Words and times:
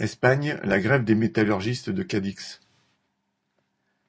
Espagne, 0.00 0.56
la 0.62 0.78
grève 0.78 1.02
des 1.02 1.16
métallurgistes 1.16 1.90
de 1.90 2.04
Cadix. 2.04 2.60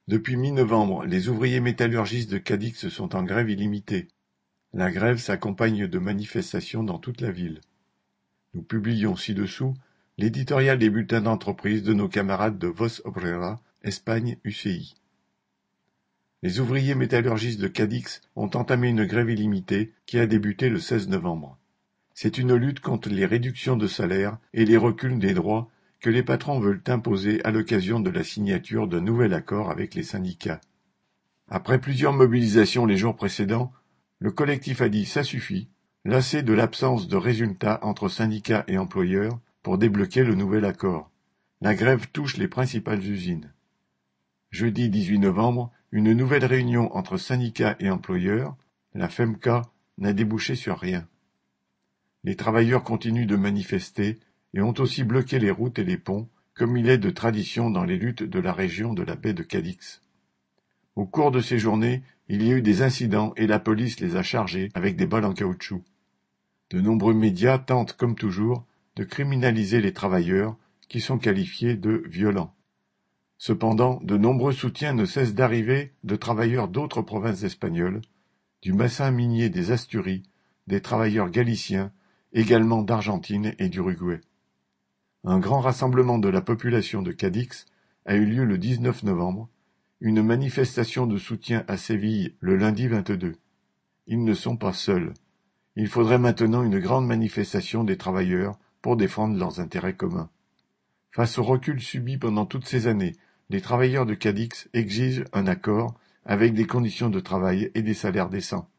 Depuis 0.08 0.38
mi-novembre, 0.38 1.04
les 1.06 1.30
ouvriers 1.30 1.62
métallurgistes 1.62 2.30
de 2.30 2.38
Cadix 2.38 2.90
sont 2.90 3.16
en 3.16 3.24
grève 3.24 3.50
illimitée. 3.50 4.08
La 4.72 4.92
grève 4.92 5.18
s'accompagne 5.18 5.88
de 5.88 5.98
manifestations 5.98 6.84
dans 6.84 7.00
toute 7.00 7.22
la 7.22 7.32
ville. 7.32 7.62
Nous 8.54 8.62
publions 8.62 9.16
ci-dessous 9.16 9.74
l'éditorial 10.20 10.78
des 10.78 10.92
bulletins 10.92 11.22
d'entreprise 11.22 11.82
de 11.82 11.96
nos 11.96 12.08
camarades 12.08 12.60
de 12.60 12.68
Vos 12.68 13.02
Obrera, 13.04 13.60
Espagne 13.82 14.38
UCI. 14.44 14.94
Les 16.44 16.60
ouvriers 16.60 16.94
métallurgistes 16.94 17.60
de 17.60 17.68
Cadix 17.68 18.22
ont 18.36 18.52
entamé 18.54 18.90
une 18.90 19.06
grève 19.06 19.32
illimitée 19.32 19.92
qui 20.06 20.20
a 20.20 20.28
débuté 20.28 20.70
le 20.70 20.80
16 20.80 21.10
novembre. 21.10 21.58
C'est 22.14 22.38
une 22.38 22.54
lutte 22.54 22.80
contre 22.80 23.10
les 23.10 23.26
réductions 23.26 23.76
de 23.76 23.88
salaire 23.88 24.38
et 24.54 24.66
les 24.66 24.78
reculs 24.78 25.18
des 25.18 25.34
droits 25.34 25.72
que 26.00 26.10
les 26.10 26.24
patrons 26.24 26.60
veulent 26.60 26.84
imposer 26.88 27.44
à 27.44 27.52
l'occasion 27.52 28.00
de 28.00 28.10
la 28.10 28.24
signature 28.24 28.88
d'un 28.88 29.02
nouvel 29.02 29.34
accord 29.34 29.70
avec 29.70 29.96
les 29.96 30.04
syndicats. 30.04 30.62
Après 31.50 31.80
plusieurs 31.80 32.14
mobilisations 32.14 32.86
les 32.86 32.98
jours 32.98 33.16
précédents, 33.16 33.72
le 34.20 34.32
collectif 34.32 34.82
a 34.82 34.90
dit 34.90 35.06
ça 35.06 35.24
suffit, 35.24 35.70
lassé 36.06 36.44
de 36.44 36.54
l'absence 36.54 37.08
de 37.08 37.18
résultats 37.18 37.80
entre 37.84 38.08
syndicats 38.08 38.64
et 38.68 38.78
employeurs 38.78 39.40
pour 39.64 39.78
débloquer 39.78 40.24
le 40.24 40.36
nouvel 40.36 40.66
accord. 40.66 41.12
La 41.62 41.76
grève 41.76 42.08
touche 42.12 42.38
les 42.38 42.48
principales 42.48 43.06
usines. 43.06 43.52
Jeudi 44.52 44.90
18 44.90 45.20
novembre, 45.20 45.72
une 45.92 46.14
nouvelle 46.14 46.46
réunion 46.46 46.96
entre 46.96 47.18
syndicats 47.18 47.76
et 47.80 47.90
employeurs, 47.90 48.56
la 48.94 49.10
FEMCA, 49.10 49.64
n'a 49.98 50.14
débouché 50.14 50.56
sur 50.56 50.80
rien. 50.80 51.08
Les 52.24 52.36
travailleurs 52.36 52.84
continuent 52.84 53.28
de 53.28 53.36
manifester 53.36 54.20
et 54.54 54.62
ont 54.62 54.74
aussi 54.80 55.04
bloqué 55.04 55.40
les 55.40 55.52
routes 55.52 55.80
et 55.80 55.84
les 55.84 55.98
ponts, 55.98 56.28
comme 56.54 56.78
il 56.78 56.90
est 56.90 56.98
de 56.98 57.10
tradition 57.10 57.70
dans 57.70 57.84
les 57.84 57.98
luttes 57.98 58.24
de 58.24 58.40
la 58.40 58.54
région 58.54 58.94
de 58.94 59.04
la 59.04 59.16
baie 59.16 59.34
de 59.34 59.44
Cadix. 59.44 60.02
Au 60.96 61.06
cours 61.06 61.32
de 61.32 61.40
ces 61.40 61.60
journées, 61.60 62.04
il 62.28 62.44
y 62.44 62.52
a 62.52 62.58
eu 62.58 62.62
des 62.62 62.82
incidents 62.82 63.34
et 63.38 63.48
la 63.48 63.60
police 63.60 64.00
les 64.00 64.16
a 64.16 64.24
chargés 64.24 64.70
avec 64.74 64.96
des 64.96 65.08
balles 65.08 65.26
en 65.26 65.34
caoutchouc. 65.34 65.84
De 66.70 66.82
nombreux 66.82 67.14
médias 67.14 67.58
tentent, 67.58 67.94
comme 67.94 68.16
toujours, 68.16 68.66
de 68.96 69.04
criminaliser 69.04 69.82
les 69.82 69.94
travailleurs, 69.94 70.58
qui 70.90 71.00
sont 71.00 71.18
qualifiés 71.18 71.76
de 71.76 72.04
violents. 72.08 72.54
Cependant, 73.38 74.02
de 74.04 74.18
nombreux 74.18 74.52
soutiens 74.52 74.94
ne 74.94 75.06
cessent 75.06 75.34
d'arriver 75.34 75.94
de 76.04 76.16
travailleurs 76.16 76.68
d'autres 76.68 77.02
provinces 77.02 77.44
espagnoles, 77.44 78.02
du 78.62 78.74
bassin 78.74 79.12
minier 79.12 79.50
des 79.50 79.72
Asturies, 79.72 80.24
des 80.68 80.82
travailleurs 80.82 81.30
galiciens, 81.30 81.94
également 82.34 82.82
d'Argentine 82.82 83.54
et 83.58 83.70
d'Uruguay. 83.70 84.20
Un 85.26 85.40
grand 85.40 85.60
rassemblement 85.60 86.18
de 86.18 86.30
la 86.30 86.42
population 86.42 87.02
de 87.02 87.12
Cadix 87.12 87.66
a 88.06 88.16
eu 88.16 88.26
lieu 88.26 88.46
le 88.46 88.58
19 88.58 89.04
novembre, 89.04 89.50
une 90.00 90.24
manifestation 90.24 91.08
de 91.08 91.18
soutien 91.18 91.66
à 91.68 91.76
Séville 91.76 92.36
le 92.40 92.56
lundi 92.56 92.88
22. 92.88 93.36
Ils 94.08 94.24
ne 94.24 94.34
sont 94.34 94.56
pas 94.56 94.72
seuls. 94.72 95.14
Il 95.76 95.90
faudrait 95.90 96.20
maintenant 96.20 96.64
une 96.64 96.80
grande 96.80 97.06
manifestation 97.06 97.84
des 97.84 97.98
travailleurs 97.98 98.58
pour 98.82 98.96
défendre 98.96 99.38
leurs 99.38 99.60
intérêts 99.60 99.96
communs. 99.96 100.30
Face 101.12 101.38
au 101.38 101.44
recul 101.44 101.82
subi 101.82 102.18
pendant 102.18 102.46
toutes 102.46 102.66
ces 102.66 102.88
années, 102.88 103.16
les 103.50 103.60
travailleurs 103.60 104.06
de 104.06 104.14
Cadix 104.14 104.70
exigent 104.74 105.26
un 105.34 105.48
accord 105.48 106.00
avec 106.26 106.54
des 106.54 106.66
conditions 106.66 107.10
de 107.10 107.20
travail 107.20 107.72
et 107.76 107.82
des 107.82 107.94
salaires 107.94 108.30
décents. 108.30 108.70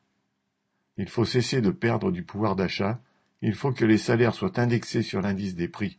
Il 0.96 1.10
faut 1.10 1.26
cesser 1.26 1.60
de 1.60 1.70
perdre 1.70 2.10
du 2.10 2.22
pouvoir 2.22 2.56
d'achat, 2.56 3.02
il 3.42 3.54
faut 3.54 3.72
que 3.72 3.84
les 3.84 3.98
salaires 3.98 4.34
soient 4.34 4.58
indexés 4.58 5.02
sur 5.02 5.20
l'indice 5.20 5.54
des 5.54 5.68
prix. 5.68 5.98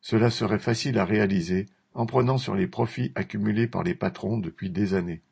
Cela 0.00 0.30
serait 0.30 0.58
facile 0.58 0.98
à 0.98 1.04
réaliser 1.04 1.66
en 1.94 2.06
prenant 2.06 2.38
sur 2.38 2.54
les 2.54 2.66
profits 2.66 3.12
accumulés 3.14 3.66
par 3.66 3.82
les 3.82 3.94
patrons 3.94 4.38
depuis 4.38 4.70
des 4.70 4.94
années. 4.94 5.22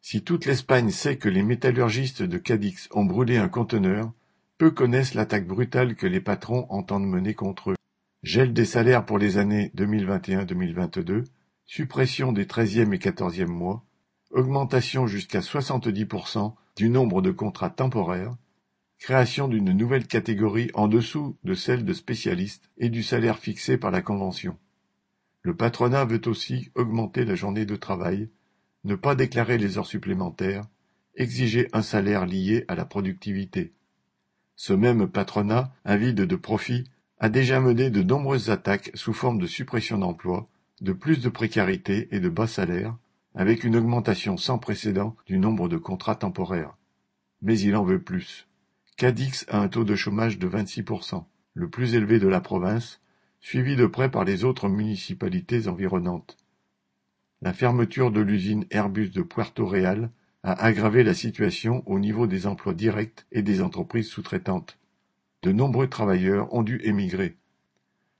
Si 0.00 0.22
toute 0.22 0.46
l'Espagne 0.46 0.90
sait 0.90 1.16
que 1.16 1.28
les 1.28 1.42
métallurgistes 1.42 2.22
de 2.22 2.38
Cadix 2.38 2.88
ont 2.92 3.04
brûlé 3.04 3.38
un 3.38 3.48
conteneur, 3.48 4.12
peu 4.58 4.70
connaissent 4.70 5.14
l'attaque 5.14 5.46
brutale 5.46 5.96
que 5.96 6.06
les 6.06 6.20
patrons 6.20 6.66
entendent 6.70 7.08
mener 7.08 7.34
contre 7.34 7.72
eux. 7.72 7.76
Gel 8.22 8.52
des 8.52 8.64
salaires 8.64 9.04
pour 9.04 9.18
les 9.18 9.38
années 9.38 9.70
2021-2022, 9.76 11.24
suppression 11.64 12.32
des 12.32 12.46
treizième 12.46 12.92
et 12.94 12.98
quatorzième 12.98 13.50
mois, 13.50 13.84
augmentation 14.30 15.06
jusqu'à 15.06 15.40
70% 15.40 16.54
du 16.76 16.88
nombre 16.88 17.22
de 17.22 17.30
contrats 17.30 17.70
temporaires, 17.70 18.36
Création 18.98 19.46
d'une 19.46 19.72
nouvelle 19.72 20.06
catégorie 20.06 20.70
en 20.74 20.88
dessous 20.88 21.36
de 21.44 21.54
celle 21.54 21.84
de 21.84 21.92
spécialistes 21.92 22.70
et 22.78 22.88
du 22.88 23.02
salaire 23.02 23.38
fixé 23.38 23.76
par 23.76 23.90
la 23.90 24.02
Convention. 24.02 24.58
Le 25.42 25.54
patronat 25.54 26.04
veut 26.04 26.22
aussi 26.26 26.70
augmenter 26.74 27.24
la 27.24 27.34
journée 27.34 27.66
de 27.66 27.76
travail, 27.76 28.30
ne 28.84 28.94
pas 28.94 29.14
déclarer 29.14 29.58
les 29.58 29.78
heures 29.78 29.86
supplémentaires, 29.86 30.64
exiger 31.14 31.68
un 31.72 31.82
salaire 31.82 32.26
lié 32.26 32.64
à 32.68 32.74
la 32.74 32.84
productivité. 32.84 33.72
Ce 34.56 34.72
même 34.72 35.06
patronat, 35.06 35.72
avide 35.84 36.22
de 36.22 36.36
profit, 36.36 36.84
a 37.18 37.28
déjà 37.28 37.60
mené 37.60 37.90
de 37.90 38.02
nombreuses 38.02 38.50
attaques 38.50 38.90
sous 38.94 39.12
forme 39.12 39.38
de 39.38 39.46
suppression 39.46 39.98
d'emplois, 39.98 40.48
de 40.80 40.92
plus 40.92 41.20
de 41.20 41.28
précarité 41.28 42.08
et 42.10 42.20
de 42.20 42.28
bas 42.28 42.46
salaires, 42.46 42.96
avec 43.34 43.64
une 43.64 43.76
augmentation 43.76 44.36
sans 44.36 44.58
précédent 44.58 45.14
du 45.26 45.38
nombre 45.38 45.68
de 45.68 45.76
contrats 45.76 46.16
temporaires. 46.16 46.76
Mais 47.42 47.58
il 47.58 47.76
en 47.76 47.84
veut 47.84 48.02
plus. 48.02 48.48
Cadix 48.96 49.44
a 49.48 49.58
un 49.60 49.68
taux 49.68 49.84
de 49.84 49.94
chômage 49.94 50.38
de 50.38 50.48
26%, 50.48 51.26
le 51.52 51.68
plus 51.68 51.94
élevé 51.94 52.18
de 52.18 52.28
la 52.28 52.40
province, 52.40 53.02
suivi 53.40 53.76
de 53.76 53.84
près 53.84 54.10
par 54.10 54.24
les 54.24 54.42
autres 54.42 54.70
municipalités 54.70 55.68
environnantes. 55.68 56.38
La 57.42 57.52
fermeture 57.52 58.10
de 58.10 58.22
l'usine 58.22 58.64
Airbus 58.70 59.10
de 59.10 59.20
Puerto 59.20 59.66
Real 59.66 60.10
a 60.42 60.52
aggravé 60.64 61.04
la 61.04 61.12
situation 61.12 61.82
au 61.84 61.98
niveau 61.98 62.26
des 62.26 62.46
emplois 62.46 62.72
directs 62.72 63.26
et 63.32 63.42
des 63.42 63.60
entreprises 63.60 64.08
sous-traitantes. 64.08 64.78
De 65.42 65.52
nombreux 65.52 65.88
travailleurs 65.88 66.50
ont 66.54 66.62
dû 66.62 66.80
émigrer. 66.82 67.36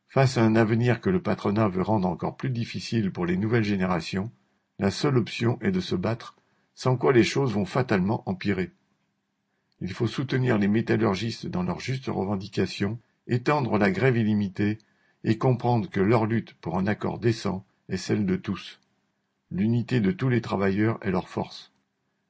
Face 0.08 0.36
à 0.36 0.44
un 0.44 0.56
avenir 0.56 1.00
que 1.00 1.08
le 1.08 1.22
patronat 1.22 1.68
veut 1.68 1.80
rendre 1.80 2.06
encore 2.06 2.36
plus 2.36 2.50
difficile 2.50 3.12
pour 3.12 3.24
les 3.24 3.38
nouvelles 3.38 3.64
générations, 3.64 4.30
la 4.78 4.90
seule 4.90 5.16
option 5.16 5.58
est 5.62 5.72
de 5.72 5.80
se 5.80 5.94
battre, 5.94 6.36
sans 6.74 6.98
quoi 6.98 7.14
les 7.14 7.24
choses 7.24 7.54
vont 7.54 7.64
fatalement 7.64 8.22
empirer. 8.28 8.72
Il 9.80 9.92
faut 9.92 10.06
soutenir 10.06 10.58
les 10.58 10.68
métallurgistes 10.68 11.46
dans 11.46 11.62
leurs 11.62 11.80
justes 11.80 12.06
revendications, 12.06 12.98
étendre 13.26 13.78
la 13.78 13.90
grève 13.90 14.16
illimitée 14.16 14.78
et 15.24 15.38
comprendre 15.38 15.90
que 15.90 16.00
leur 16.00 16.26
lutte 16.26 16.54
pour 16.54 16.78
un 16.78 16.86
accord 16.86 17.18
décent 17.18 17.64
est 17.88 17.96
celle 17.96 18.24
de 18.24 18.36
tous. 18.36 18.80
L'unité 19.50 20.00
de 20.00 20.10
tous 20.10 20.28
les 20.28 20.40
travailleurs 20.40 20.98
est 21.02 21.10
leur 21.10 21.28
force. 21.28 21.72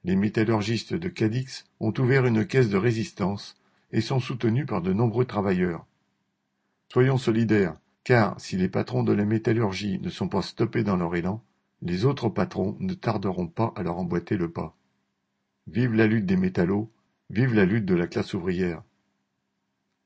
Les 0.03 0.15
métallurgistes 0.15 0.93
de 0.93 1.09
Cadix 1.09 1.65
ont 1.79 1.93
ouvert 1.97 2.25
une 2.25 2.45
caisse 2.45 2.69
de 2.69 2.77
résistance 2.77 3.55
et 3.91 4.01
sont 4.01 4.19
soutenus 4.19 4.65
par 4.65 4.81
de 4.81 4.93
nombreux 4.93 5.25
travailleurs. 5.25 5.85
Soyons 6.91 7.17
solidaires, 7.17 7.77
car 8.03 8.39
si 8.39 8.57
les 8.57 8.69
patrons 8.69 9.03
de 9.03 9.13
la 9.13 9.25
métallurgie 9.25 9.99
ne 9.99 10.09
sont 10.09 10.29
pas 10.29 10.41
stoppés 10.41 10.83
dans 10.83 10.97
leur 10.97 11.15
élan, 11.15 11.43
les 11.81 12.05
autres 12.05 12.29
patrons 12.29 12.77
ne 12.79 12.93
tarderont 12.93 13.47
pas 13.47 13.73
à 13.75 13.83
leur 13.83 13.97
emboîter 13.97 14.37
le 14.37 14.49
pas. 14.49 14.75
Vive 15.67 15.93
la 15.93 16.07
lutte 16.07 16.25
des 16.25 16.37
métallos, 16.37 16.89
Vive 17.29 17.55
la 17.55 17.65
lutte 17.65 17.83
de 17.83 17.93
la 17.93 18.07
classe 18.07 18.33
ouvrière! 18.33 18.83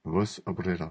Vos 0.06 0.42
Obrera 0.48 0.90